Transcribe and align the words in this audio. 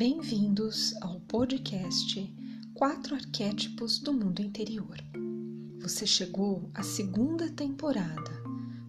Bem-vindos 0.00 0.94
ao 1.02 1.20
podcast 1.20 2.34
Quatro 2.72 3.14
Arquétipos 3.14 3.98
do 3.98 4.14
Mundo 4.14 4.40
Interior. 4.40 4.96
Você 5.82 6.06
chegou 6.06 6.70
à 6.72 6.82
segunda 6.82 7.50
temporada, 7.50 8.30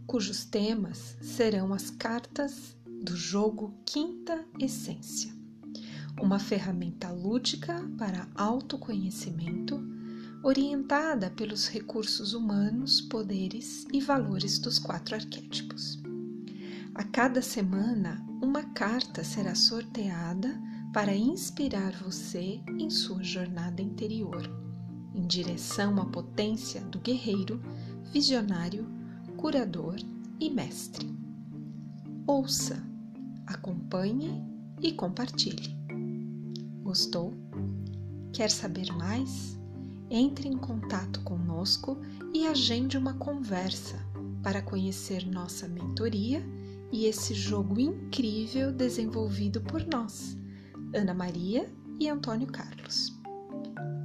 cujos 0.08 0.46
temas 0.46 1.18
serão 1.22 1.74
as 1.74 1.90
cartas 1.90 2.78
do 3.04 3.14
jogo 3.14 3.74
Quinta 3.86 4.46
Essência, 4.58 5.34
uma 6.18 6.40
ferramenta 6.40 7.12
lúdica 7.12 7.86
para 7.98 8.30
autoconhecimento 8.34 9.84
orientada 10.42 11.30
pelos 11.30 11.68
recursos 11.68 12.34
humanos, 12.34 13.02
poderes 13.02 13.86
e 13.92 14.00
valores 14.00 14.58
dos 14.60 14.80
quatro 14.80 15.16
arquétipos. 15.16 16.02
A 16.96 17.04
cada 17.04 17.42
semana, 17.42 18.26
uma 18.42 18.64
carta 18.64 19.26
será 19.26 19.56
sorteada 19.56 20.71
para 20.94 21.16
inspirar 21.16 21.94
você 22.04 22.60
em 22.78 22.90
sua 22.90 23.24
jornada 23.24 23.82
interior, 23.82 24.44
em 25.16 25.26
direção 25.26 25.98
à 26.02 26.06
potência 26.06 26.82
do 26.82 27.00
guerreiro, 27.00 27.62
visionário, 28.12 28.86
curador 29.38 29.96
e 30.38 30.50
mestre. 30.50 31.10
Ouça, 32.28 32.84
acompanhe 33.48 34.44
e 34.82 34.92
compartilhe. 34.92 35.74
Gostou? 36.84 37.34
Quer 38.34 38.52
saber 38.52 38.92
mais? 38.92 39.58
Entre 40.10 40.50
em 40.50 40.58
contato 40.58 41.22
conosco 41.22 42.02
e 42.34 42.46
agende 42.46 42.98
uma 42.98 43.14
conversa 43.14 43.98
para 44.44 44.62
conhecer 44.62 45.26
nossa 45.26 45.70
mentoria 45.70 46.44
e 46.92 47.06
esse 47.06 47.34
jogo 47.34 47.80
incrível 47.80 48.74
desenvolvido 48.74 49.62
por 49.62 49.88
nós 49.88 50.41
Ana 50.94 51.14
Maria 51.14 51.72
e 52.00 52.10
Antônio 52.10 52.48
Carlos. 52.48 53.18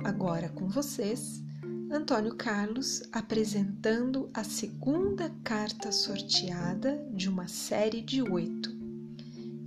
Agora 0.04 0.48
com 0.50 0.68
vocês, 0.68 1.42
Antônio 1.90 2.36
Carlos 2.36 3.02
apresentando 3.10 4.30
a 4.32 4.44
segunda 4.44 5.30
carta 5.42 5.90
sorteada 5.90 7.04
de 7.12 7.28
uma 7.28 7.48
série 7.48 8.00
de 8.00 8.22
oito. 8.22 8.70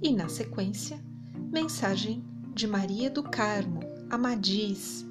E 0.01 0.13
na 0.13 0.29
sequência, 0.29 1.03
mensagem 1.51 2.23
de 2.55 2.65
Maria 2.65 3.09
do 3.09 3.23
Carmo, 3.23 3.81
a 4.09 4.17
Madiz, 4.17 5.05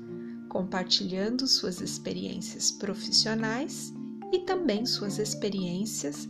compartilhando 0.49 1.47
suas 1.47 1.83
experiências 1.83 2.71
profissionais 2.71 3.93
e 4.33 4.39
também 4.41 4.87
suas 4.87 5.19
experiências 5.19 6.27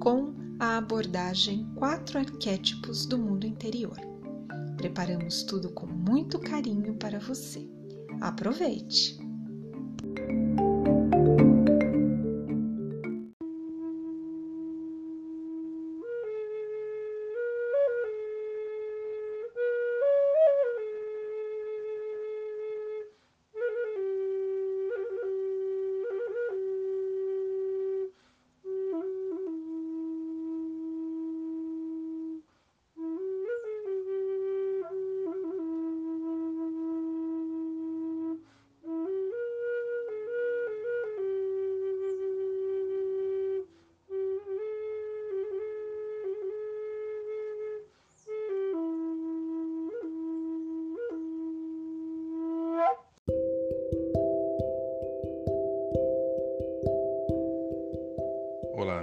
com 0.00 0.34
a 0.58 0.78
abordagem 0.78 1.64
Quatro 1.76 2.18
Arquétipos 2.18 3.06
do 3.06 3.16
Mundo 3.16 3.46
Interior. 3.46 4.11
Preparamos 4.82 5.44
tudo 5.44 5.70
com 5.70 5.86
muito 5.86 6.40
carinho 6.40 6.94
para 6.94 7.20
você. 7.20 7.64
Aproveite! 8.20 9.16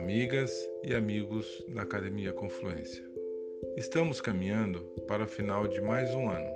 Amigas 0.09 0.67
e 0.83 0.95
amigos 0.95 1.63
da 1.67 1.83
Academia 1.83 2.33
Confluência. 2.33 3.03
Estamos 3.77 4.19
caminhando 4.19 4.79
para 5.07 5.25
o 5.25 5.27
final 5.27 5.67
de 5.67 5.79
mais 5.79 6.09
um 6.15 6.27
ano. 6.27 6.51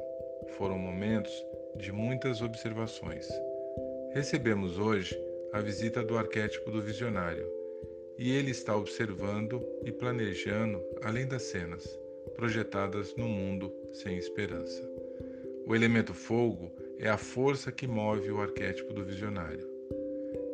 Foram 0.57 0.75
momentos 0.79 1.31
de 1.75 1.91
muitas 1.91 2.41
observações. 2.41 3.29
Recebemos 4.11 4.79
hoje 4.79 5.15
a 5.53 5.61
visita 5.61 6.01
do 6.01 6.17
arquétipo 6.17 6.71
do 6.71 6.81
visionário 6.81 7.47
e 8.17 8.35
ele 8.35 8.49
está 8.49 8.75
observando 8.75 9.63
e 9.85 9.91
planejando 9.91 10.83
além 11.03 11.27
das 11.27 11.43
cenas 11.43 11.87
projetadas 12.35 13.15
no 13.15 13.27
mundo 13.27 13.71
sem 13.91 14.17
esperança. 14.17 14.81
O 15.67 15.75
elemento 15.75 16.15
fogo 16.15 16.71
é 16.97 17.07
a 17.07 17.19
força 17.19 17.71
que 17.71 17.85
move 17.85 18.31
o 18.31 18.41
arquétipo 18.41 18.91
do 18.95 19.05
visionário. 19.05 19.71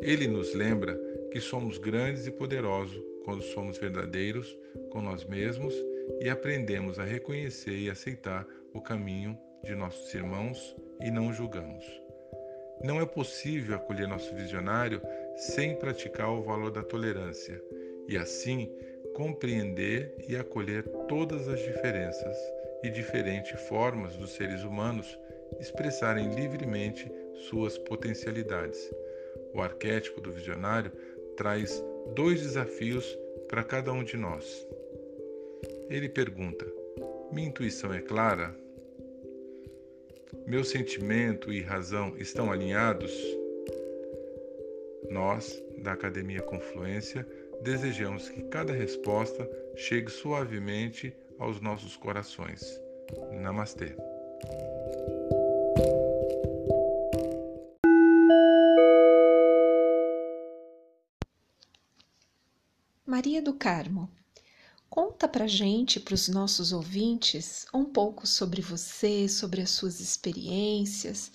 Ele 0.02 0.28
nos 0.28 0.54
lembra 0.54 1.00
que 1.32 1.40
somos 1.40 1.78
grandes 1.78 2.28
e 2.28 2.32
poderosos 2.32 3.02
quando 3.24 3.44
somos 3.44 3.78
verdadeiros 3.78 4.58
com 4.92 5.02
nós 5.02 5.24
mesmos 5.26 5.74
e 6.22 6.30
aprendemos 6.30 6.98
a 7.00 7.04
reconhecer 7.04 7.78
e 7.78 7.90
aceitar 7.90 8.46
o 8.74 8.82
caminho 8.82 9.38
de 9.64 9.76
nossos 9.76 10.14
irmãos 10.14 10.76
e 11.02 11.12
não 11.12 11.32
julgamos. 11.34 11.86
Não 12.84 13.00
é 13.02 13.06
possível 13.06 13.76
acolher 13.76 14.08
nosso 14.08 14.34
visionário 14.34 15.02
sem 15.36 15.76
praticar 15.76 16.30
o 16.30 16.42
valor 16.42 16.72
da 16.72 16.82
tolerância 16.82 17.62
e 18.08 18.18
assim 18.18 18.72
compreender 19.14 20.16
e 20.28 20.36
acolher 20.36 20.84
todas 21.08 21.48
as 21.48 21.60
diferenças 21.60 22.38
e 22.84 22.90
diferentes 22.90 23.60
formas 23.68 24.16
dos 24.16 24.32
seres 24.32 24.64
humanos 24.64 25.20
expressarem 25.60 26.34
livremente 26.34 27.12
suas 27.50 27.78
potencialidades. 27.78 28.94
O 29.54 29.62
arquétipo 29.62 30.22
do 30.22 30.32
visionário 30.32 30.92
traz 31.40 31.82
dois 32.14 32.42
desafios 32.42 33.18
para 33.48 33.64
cada 33.64 33.94
um 33.94 34.04
de 34.04 34.18
nós. 34.18 34.68
Ele 35.90 36.10
pergunta: 36.10 36.66
Minha 37.32 37.48
intuição 37.48 37.94
é 37.94 38.02
clara? 38.02 38.54
Meu 40.46 40.66
sentimento 40.66 41.52
e 41.54 41.62
razão 41.62 42.14
estão 42.18 42.52
alinhados? 42.52 43.14
Nós, 45.10 45.64
da 45.78 45.94
Academia 45.94 46.42
Confluência, 46.42 47.26
desejamos 47.62 48.28
que 48.28 48.44
cada 48.50 48.74
resposta 48.74 49.50
chegue 49.78 50.12
suavemente 50.12 51.16
aos 51.40 51.62
nossos 51.62 51.96
corações. 51.96 52.62
Namastê. 53.32 53.96
Maria 63.20 63.42
do 63.42 63.54
Carmo, 63.54 64.10
conta 64.90 65.28
pra 65.28 65.46
gente, 65.46 66.00
para 66.00 66.14
os 66.14 66.30
nossos 66.30 66.72
ouvintes, 66.72 67.66
um 67.74 67.84
pouco 67.84 68.26
sobre 68.26 68.62
você, 68.62 69.28
sobre 69.28 69.62
as 69.62 69.72
suas 69.72 70.00
experiências 70.00 71.30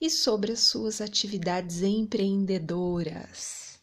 e 0.00 0.10
sobre 0.10 0.50
as 0.50 0.58
suas 0.58 1.00
atividades 1.00 1.82
empreendedoras. 1.82 3.78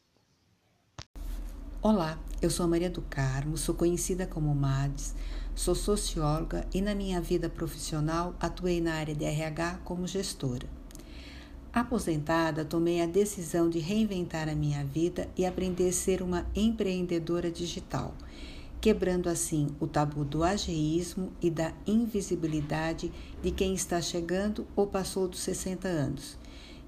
Olá, 1.82 2.22
eu 2.42 2.50
sou 2.50 2.66
a 2.66 2.68
Maria 2.68 2.90
do 2.90 3.02
Carmo, 3.04 3.58
sou 3.58 3.74
conhecida 3.74 4.28
como 4.28 4.54
MADES, 4.54 5.16
sou 5.56 5.74
socióloga 5.74 6.68
e 6.74 6.82
na 6.82 6.94
minha 6.94 7.22
vida 7.22 7.48
profissional 7.48 8.36
atuei 8.42 8.82
na 8.82 8.96
área 8.96 9.16
de 9.16 9.24
RH 9.24 9.84
como 9.86 10.06
gestora. 10.06 10.68
Aposentada, 11.78 12.66
tomei 12.66 13.04
a 13.04 13.06
decisão 13.06 13.70
de 13.70 13.78
reinventar 13.78 14.50
a 14.50 14.56
minha 14.56 14.84
vida 14.84 15.30
e 15.38 15.46
aprender 15.46 15.90
a 15.90 15.94
ser 15.94 16.24
uma 16.24 16.44
empreendedora 16.56 17.52
digital, 17.52 18.16
quebrando 18.82 19.30
assim 19.30 19.68
o 19.80 19.86
tabu 19.86 20.26
do 20.26 20.44
ageísmo 20.44 21.32
e 21.40 21.52
da 21.52 21.72
invisibilidade 21.86 23.12
de 23.44 23.52
quem 23.52 23.76
está 23.76 24.02
chegando 24.02 24.66
ou 24.76 24.88
passou 24.88 25.28
dos 25.28 25.40
60 25.42 25.88
anos. 25.88 26.36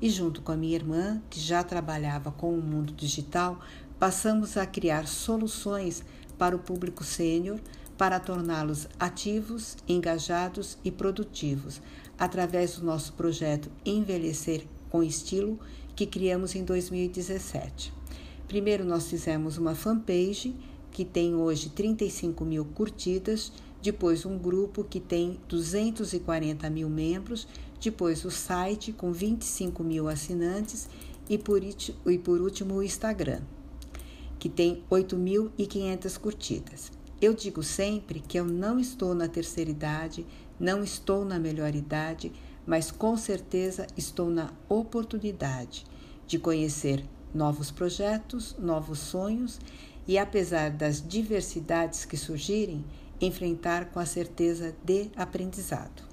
E 0.01 0.09
junto 0.09 0.41
com 0.41 0.51
a 0.51 0.57
minha 0.57 0.73
irmã, 0.73 1.21
que 1.29 1.39
já 1.39 1.63
trabalhava 1.63 2.31
com 2.31 2.51
o 2.51 2.59
mundo 2.59 2.91
digital, 2.91 3.59
passamos 3.99 4.57
a 4.57 4.65
criar 4.65 5.05
soluções 5.05 6.03
para 6.35 6.55
o 6.55 6.59
público 6.59 7.03
sênior 7.03 7.59
para 7.95 8.19
torná-los 8.19 8.87
ativos, 8.99 9.77
engajados 9.87 10.79
e 10.83 10.89
produtivos, 10.89 11.79
através 12.17 12.77
do 12.77 12.85
nosso 12.85 13.13
projeto 13.13 13.69
Envelhecer 13.85 14.65
com 14.89 15.03
estilo 15.03 15.59
que 15.95 16.05
criamos 16.05 16.55
em 16.55 16.63
2017. 16.63 17.93
Primeiro 18.47 18.83
nós 18.83 19.07
fizemos 19.07 19.57
uma 19.57 19.75
fanpage 19.75 20.55
que 20.91 21.05
tem 21.05 21.35
hoje 21.35 21.69
35 21.69 22.43
mil 22.43 22.65
curtidas, 22.65 23.51
depois 23.81 24.25
um 24.25 24.37
grupo 24.37 24.83
que 24.83 24.99
tem 24.99 25.39
240 25.47 26.69
mil 26.69 26.89
membros, 26.89 27.47
depois 27.79 28.25
o 28.25 28.31
site 28.31 28.91
com 28.91 29.11
25 29.11 29.83
mil 29.83 30.07
assinantes 30.07 30.89
e 31.29 31.37
por, 31.37 31.61
e 31.63 32.17
por 32.17 32.41
último 32.41 32.75
o 32.75 32.83
Instagram, 32.83 33.41
que 34.37 34.49
tem 34.49 34.83
8.500 34.89 36.17
curtidas. 36.17 36.91
Eu 37.21 37.33
digo 37.33 37.61
sempre 37.61 38.19
que 38.19 38.39
eu 38.39 38.45
não 38.45 38.79
estou 38.79 39.13
na 39.13 39.27
terceira 39.27 39.69
idade, 39.69 40.25
não 40.59 40.83
estou 40.83 41.23
na 41.23 41.37
melhor 41.37 41.75
idade, 41.75 42.31
mas 42.69 42.91
com 42.91 43.17
certeza 43.17 43.87
estou 43.97 44.29
na 44.29 44.53
oportunidade 44.69 45.87
de 46.27 46.37
conhecer 46.37 47.03
novos 47.33 47.71
projetos, 47.71 48.55
novos 48.59 48.99
sonhos 48.99 49.59
e, 50.07 50.19
apesar 50.19 50.69
das 50.69 51.01
diversidades 51.01 52.05
que 52.05 52.15
surgirem, 52.15 52.85
enfrentar 53.19 53.85
com 53.89 53.99
a 53.99 54.05
certeza 54.05 54.75
de 54.83 55.09
aprendizado. 55.15 56.07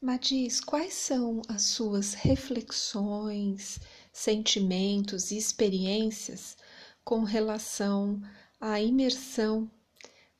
Madiz, 0.00 0.58
quais 0.58 0.94
são 0.94 1.42
as 1.46 1.60
suas 1.60 2.14
reflexões, 2.14 3.78
sentimentos 4.10 5.30
e 5.30 5.36
experiências 5.36 6.56
com 7.04 7.24
relação 7.24 8.22
à 8.58 8.80
imersão 8.80 9.70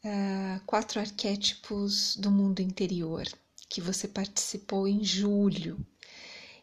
uh, 0.02 0.64
quatro 0.64 1.00
arquétipos 1.00 2.16
do 2.16 2.30
mundo 2.30 2.60
interior 2.60 3.26
que 3.72 3.80
você 3.80 4.06
participou 4.06 4.86
em 4.86 5.02
julho. 5.02 5.78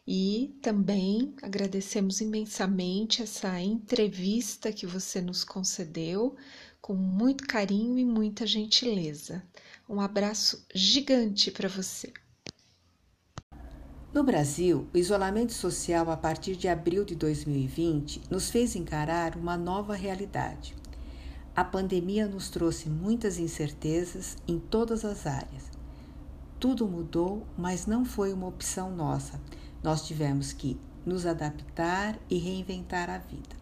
E 0.06 0.56
também 0.62 1.34
agradecemos 1.42 2.20
imensamente 2.20 3.20
essa 3.20 3.60
entrevista 3.60 4.72
que 4.72 4.86
você 4.86 5.20
nos 5.20 5.42
concedeu 5.42 6.36
com 6.80 6.94
muito 6.94 7.48
carinho 7.48 7.98
e 7.98 8.04
muita 8.04 8.46
gentileza. 8.46 9.42
Um 9.88 10.00
abraço 10.00 10.64
gigante 10.72 11.50
para 11.50 11.68
você. 11.68 12.12
No 14.14 14.22
Brasil, 14.22 14.88
o 14.94 14.96
isolamento 14.96 15.52
social 15.52 16.08
a 16.12 16.16
partir 16.16 16.54
de 16.54 16.68
abril 16.68 17.04
de 17.04 17.16
2020 17.16 18.22
nos 18.30 18.50
fez 18.50 18.76
encarar 18.76 19.36
uma 19.36 19.56
nova 19.56 19.96
realidade. 19.96 20.76
A 21.56 21.64
pandemia 21.64 22.28
nos 22.28 22.50
trouxe 22.50 22.88
muitas 22.88 23.36
incertezas 23.36 24.36
em 24.46 24.60
todas 24.60 25.04
as 25.04 25.26
áreas. 25.26 25.79
Tudo 26.60 26.86
mudou, 26.86 27.46
mas 27.56 27.86
não 27.86 28.04
foi 28.04 28.34
uma 28.34 28.46
opção 28.46 28.94
nossa. 28.94 29.40
Nós 29.82 30.06
tivemos 30.06 30.52
que 30.52 30.78
nos 31.06 31.24
adaptar 31.24 32.18
e 32.28 32.36
reinventar 32.36 33.08
a 33.08 33.16
vida. 33.16 33.58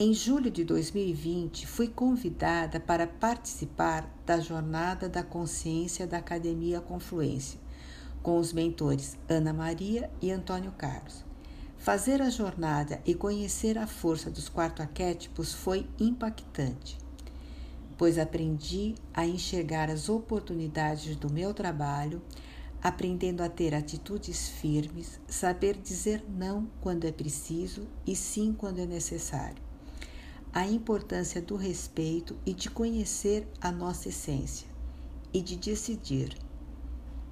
Em 0.00 0.14
julho 0.14 0.50
de 0.50 0.64
2020, 0.64 1.66
fui 1.66 1.88
convidada 1.88 2.80
para 2.80 3.06
participar 3.06 4.10
da 4.24 4.40
Jornada 4.40 5.06
da 5.06 5.22
Consciência 5.22 6.06
da 6.06 6.16
Academia 6.16 6.80
Confluência 6.80 7.60
com 8.22 8.38
os 8.38 8.52
mentores 8.52 9.18
Ana 9.28 9.52
Maria 9.52 10.10
e 10.20 10.30
Antônio 10.30 10.72
Carlos. 10.72 11.24
Fazer 11.76 12.22
a 12.22 12.30
jornada 12.30 13.02
e 13.04 13.14
conhecer 13.14 13.76
a 13.76 13.86
força 13.86 14.30
dos 14.30 14.48
quatro 14.48 14.82
arquétipos 14.82 15.52
foi 15.52 15.86
impactante, 16.00 16.96
pois 17.96 18.18
aprendi 18.18 18.94
a 19.12 19.26
enxergar 19.26 19.90
as 19.90 20.08
oportunidades 20.08 21.16
do 21.16 21.32
meu 21.32 21.52
trabalho, 21.52 22.22
aprendendo 22.82 23.42
a 23.42 23.48
ter 23.48 23.74
atitudes 23.74 24.48
firmes, 24.48 25.20
saber 25.28 25.76
dizer 25.76 26.24
não 26.28 26.68
quando 26.80 27.04
é 27.04 27.12
preciso 27.12 27.86
e 28.06 28.16
sim 28.16 28.52
quando 28.52 28.80
é 28.80 28.86
necessário. 28.86 29.62
A 30.52 30.66
importância 30.66 31.40
do 31.40 31.56
respeito 31.56 32.36
e 32.44 32.52
de 32.52 32.68
conhecer 32.68 33.46
a 33.60 33.70
nossa 33.72 34.08
essência 34.08 34.68
e 35.32 35.40
de 35.40 35.56
decidir 35.56 36.36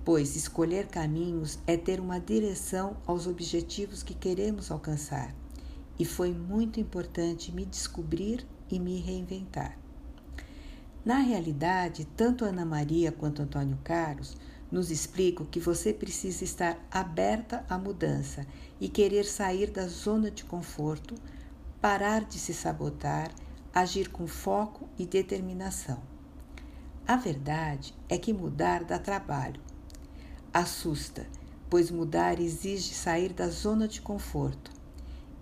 pois 0.04 0.34
escolher 0.34 0.86
caminhos 0.86 1.58
é 1.66 1.76
ter 1.76 2.00
uma 2.00 2.18
direção 2.18 2.96
aos 3.06 3.26
objetivos 3.26 4.02
que 4.02 4.14
queremos 4.14 4.70
alcançar, 4.70 5.34
e 5.98 6.04
foi 6.04 6.32
muito 6.32 6.80
importante 6.80 7.52
me 7.52 7.64
descobrir 7.64 8.46
e 8.70 8.78
me 8.78 8.98
reinventar. 8.98 9.78
Na 11.02 11.16
realidade, 11.16 12.04
tanto 12.14 12.44
Ana 12.44 12.66
Maria 12.66 13.10
quanto 13.10 13.40
Antônio 13.40 13.78
Carlos 13.82 14.36
nos 14.70 14.90
explicam 14.90 15.46
que 15.46 15.58
você 15.58 15.94
precisa 15.94 16.44
estar 16.44 16.78
aberta 16.90 17.64
à 17.70 17.78
mudança 17.78 18.46
e 18.78 18.86
querer 18.86 19.24
sair 19.24 19.70
da 19.70 19.86
zona 19.86 20.30
de 20.30 20.44
conforto, 20.44 21.14
parar 21.80 22.24
de 22.26 22.38
se 22.38 22.52
sabotar, 22.52 23.32
agir 23.74 24.10
com 24.10 24.26
foco 24.26 24.86
e 24.98 25.06
determinação. 25.06 25.98
A 27.08 27.16
verdade 27.16 27.94
é 28.06 28.18
que 28.18 28.34
mudar 28.34 28.84
dá 28.84 28.98
trabalho, 28.98 29.60
assusta, 30.52 31.26
pois 31.70 31.90
mudar 31.90 32.38
exige 32.38 32.92
sair 32.92 33.32
da 33.32 33.48
zona 33.48 33.88
de 33.88 34.02
conforto. 34.02 34.70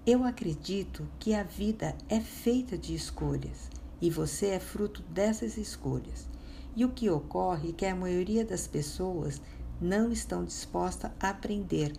Eu 0.07 0.23
acredito 0.23 1.07
que 1.19 1.35
a 1.35 1.43
vida 1.43 1.97
é 2.09 2.21
feita 2.21 2.79
de 2.79 2.95
escolhas 2.95 3.69
e 4.01 4.11
você 4.11 4.47
é 4.47 4.61
fruto 4.61 5.03
dessas 5.03 5.57
escolhas. 5.57 6.29
E 6.77 6.85
o 6.85 6.91
que 6.91 7.11
ocorre 7.11 7.71
é 7.71 7.73
que 7.73 7.87
a 7.87 7.95
maioria 7.95 8.45
das 8.45 8.67
pessoas 8.67 9.41
não 9.81 10.13
estão 10.13 10.45
dispostas 10.45 11.11
a 11.21 11.31
aprender 11.31 11.93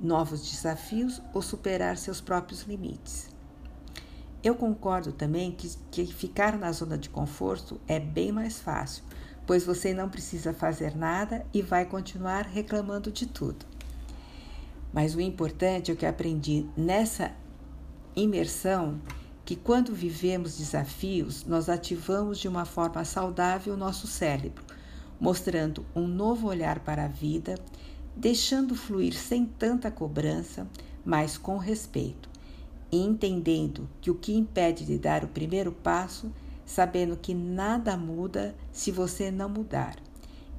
novos 0.00 0.50
desafios 0.50 1.22
ou 1.32 1.40
superar 1.40 1.96
seus 1.96 2.20
próprios 2.20 2.62
limites. 2.62 3.28
Eu 4.42 4.54
concordo 4.54 5.12
também 5.12 5.50
que, 5.50 5.68
que 5.90 6.06
ficar 6.06 6.56
na 6.56 6.70
zona 6.70 6.96
de 6.96 7.08
conforto 7.08 7.80
é 7.88 7.98
bem 7.98 8.30
mais 8.30 8.60
fácil, 8.60 9.02
pois 9.46 9.64
você 9.64 9.94
não 9.94 10.08
precisa 10.08 10.52
fazer 10.52 10.94
nada 10.94 11.44
e 11.52 11.62
vai 11.62 11.84
continuar 11.84 12.46
reclamando 12.46 13.10
de 13.10 13.26
tudo. 13.26 13.66
Mas 14.92 15.14
o 15.14 15.20
importante 15.20 15.90
é 15.90 15.94
o 15.94 15.96
que 15.96 16.06
aprendi 16.06 16.66
nessa 16.76 17.32
imersão 18.14 19.00
que 19.46 19.54
quando 19.54 19.94
vivemos 19.94 20.58
desafios, 20.58 21.44
nós 21.46 21.68
ativamos 21.68 22.40
de 22.40 22.48
uma 22.48 22.64
forma 22.64 23.04
saudável 23.04 23.74
o 23.74 23.76
nosso 23.76 24.08
cérebro, 24.08 24.64
mostrando 25.20 25.86
um 25.94 26.04
novo 26.04 26.48
olhar 26.48 26.80
para 26.80 27.04
a 27.04 27.08
vida, 27.08 27.54
deixando 28.16 28.74
fluir 28.74 29.14
sem 29.14 29.46
tanta 29.46 29.88
cobrança, 29.88 30.66
mas 31.04 31.38
com 31.38 31.58
respeito, 31.58 32.28
e 32.90 32.98
entendendo 32.98 33.88
que 34.00 34.10
o 34.10 34.16
que 34.16 34.34
impede 34.34 34.84
de 34.84 34.98
dar 34.98 35.22
o 35.22 35.28
primeiro 35.28 35.70
passo 35.70 36.32
sabendo 36.64 37.16
que 37.16 37.32
nada 37.32 37.96
muda 37.96 38.52
se 38.72 38.90
você 38.90 39.30
não 39.30 39.48
mudar. 39.48 39.94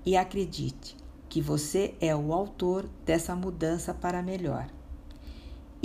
E 0.06 0.16
acredite 0.16 0.96
que 1.28 1.42
você 1.42 1.94
é 2.00 2.16
o 2.16 2.32
autor 2.32 2.90
dessa 3.06 3.36
mudança 3.36 3.94
para 3.94 4.24
melhor. 4.24 4.70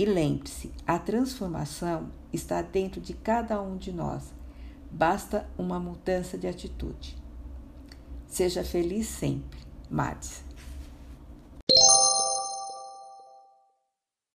E 0.03 0.05
lembre-se, 0.05 0.69
a 0.85 0.99
transformação 0.99 2.09
está 2.33 2.61
dentro 2.61 2.99
de 2.99 3.13
cada 3.13 3.61
um 3.61 3.77
de 3.77 3.93
nós. 3.93 4.33
Basta 4.91 5.49
uma 5.57 5.79
mudança 5.79 6.37
de 6.37 6.45
atitude. 6.45 7.15
Seja 8.27 8.65
feliz 8.65 9.07
sempre, 9.07 9.61
Mads. 9.89 10.43